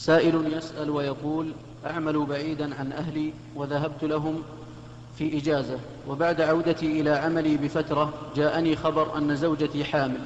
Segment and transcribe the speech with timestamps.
[0.00, 1.52] سائل يسأل ويقول
[1.86, 4.42] أعمل بعيدا عن أهلي وذهبت لهم
[5.18, 10.20] في إجازة وبعد عودتي إلى عملي بفترة جاءني خبر أن زوجتي حامل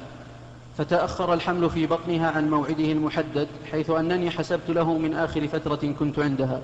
[0.77, 6.19] فتأخر الحمل في بطنها عن موعده المحدد حيث أنني حسبت له من آخر فترة كنت
[6.19, 6.61] عندها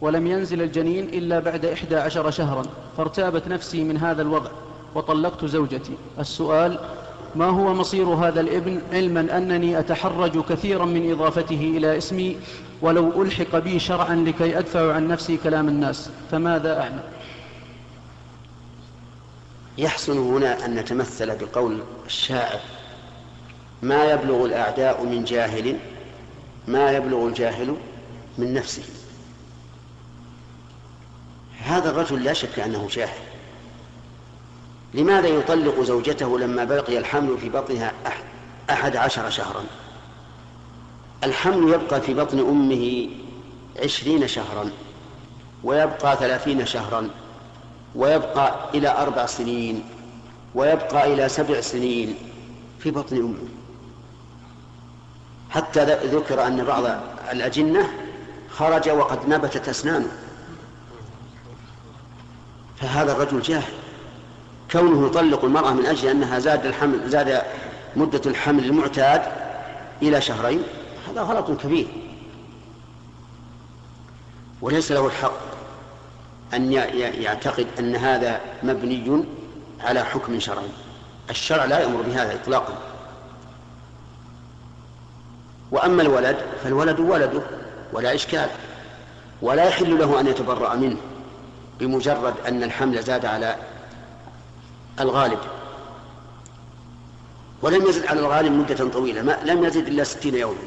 [0.00, 2.62] ولم ينزل الجنين إلا بعد إحدى عشر شهرا
[2.96, 4.50] فارتابت نفسي من هذا الوضع
[4.94, 5.92] وطلقت زوجتي.
[6.18, 6.78] السؤال
[7.36, 12.36] ما هو مصير هذا الابن علما أنني أتحرج كثيرا من إضافته إلى اسمي
[12.82, 17.02] ولو ألحق بي شرعا لكي أدفع عن نفسي كلام الناس فماذا أعمل؟
[19.78, 22.60] يحسن هنا أن نتمثل بقول الشاعر
[23.82, 25.76] ما يبلغ الأعداء من جاهل
[26.68, 27.76] ما يبلغ الجاهل
[28.38, 28.82] من نفسه.
[31.62, 33.33] هذا الرجل لا شك أنه جاهل.
[34.94, 37.92] لماذا يطلق زوجته لما بقي الحمل في بطنها
[38.70, 39.64] أحد عشر شهرا؟
[41.24, 43.08] الحمل يبقى في بطن أمه
[43.82, 44.70] عشرين شهرا
[45.64, 47.10] ويبقى ثلاثين شهرا
[47.94, 49.84] ويبقى إلى أربع سنين
[50.54, 52.14] ويبقى إلى سبع سنين
[52.78, 53.48] في بطن أمه.
[55.50, 56.84] حتى ذكر أن بعض
[57.32, 57.90] الأجنة
[58.50, 60.12] خرج وقد نبتت أسنانه.
[62.76, 63.83] فهذا الرجل جاهل.
[64.74, 67.42] كونه يطلق المرأة من أجل أنها زاد الحمل زاد
[67.96, 69.22] مدة الحمل المعتاد
[70.02, 70.62] إلى شهرين
[71.10, 71.86] هذا غلط كبير.
[74.62, 75.40] وليس له الحق
[76.54, 79.24] أن يعتقد أن هذا مبني
[79.80, 80.68] على حكم شرعي.
[81.30, 82.78] الشرع لا يأمر بهذا إطلاقا.
[85.70, 87.42] وأما الولد فالولد ولده
[87.92, 88.48] ولا إشكال.
[89.42, 90.96] ولا يحل له أن يتبرأ منه
[91.80, 93.56] بمجرد أن الحمل زاد على
[95.00, 95.38] الغالب.
[97.62, 100.58] ولم يزد على الغالب مدة طويلة ما لم يزد إلا ستين يوما.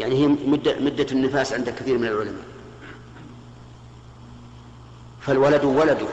[0.00, 2.44] يعني هي مدة, مدة النفاس عند كثير من العلماء.
[5.20, 6.06] فالولد ولده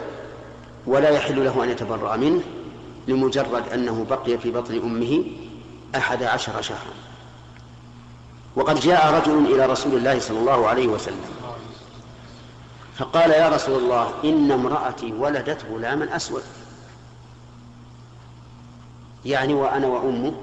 [0.85, 2.41] ولا يحل له أن يتبرأ منه
[3.07, 5.23] لمجرد أنه بقي في بطن أمه
[5.95, 6.93] أحد عشر شهرا.
[8.55, 11.25] وقد جاء رجل إلى رسول الله صلى الله عليه وسلم
[12.97, 16.43] فقال يا رسول الله إن امرأتي ولدت غلاما أسود.
[19.25, 20.33] يعني وأنا وأمه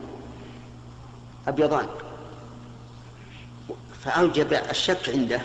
[1.49, 1.87] أبيضان.
[4.05, 5.41] فأوجب الشك عنده.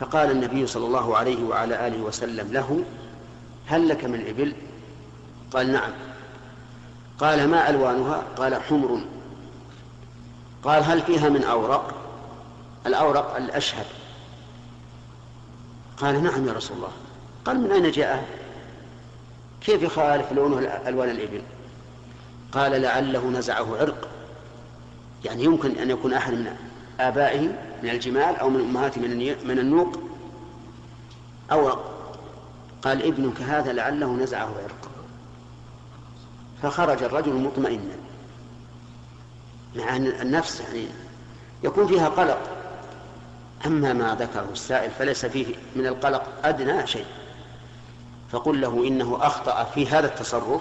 [0.00, 2.84] فقال النبي صلى الله عليه وعلى آله وسلم له
[3.66, 4.52] هل لك من إبل؟
[5.52, 5.90] قال نعم.
[7.18, 9.00] قال ما ألوانها؟ قال حمر.
[10.64, 11.94] قال هل فيها من أورق؟
[12.86, 13.86] الأورق الأشهب
[15.96, 16.92] قال نعم يا رسول الله.
[17.44, 18.28] قال من أين جاء؟
[19.60, 21.42] كيف يخالف لونه ألوان الإبل؟
[22.52, 24.08] قال لعله نزعه عرق.
[25.24, 26.56] يعني يمكن أن يكون أحد من
[27.00, 27.40] آبائه
[27.82, 29.00] من الجمال أو من أمهاته
[29.44, 30.00] من النوق
[31.52, 32.18] أورق
[32.82, 34.90] قال ابنك هذا لعله نزعه عرق.
[36.62, 37.96] فخرج الرجل مطمئنا.
[39.76, 40.86] مع أن النفس يعني
[41.64, 42.55] يكون فيها قلق.
[43.66, 47.06] أما ما ذكره السائل فليس فيه من القلق أدنى شيء.
[48.32, 50.60] فقل له إنه أخطأ في هذا التصرف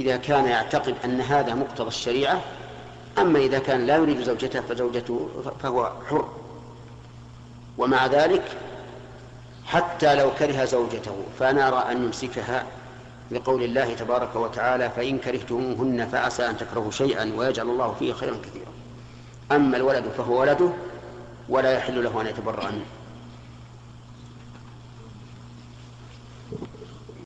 [0.00, 2.40] إذا كان يعتقد أن هذا مقتضى الشريعة
[3.18, 5.28] أما إذا كان لا يريد زوجته فزوجته
[5.62, 6.28] فهو حر.
[7.78, 8.42] ومع ذلك
[9.66, 12.66] حتى لو كره زوجته فنرى أن يمسكها
[13.30, 18.72] لقول الله تبارك وتعالى فإن كرهتموهن فعسى أن تكرهوا شيئا ويجعل الله فيه خيرا كثيرا.
[19.52, 20.70] أما الولد فهو ولده
[21.48, 23.03] ولا يحل له أن يتبرأ منه.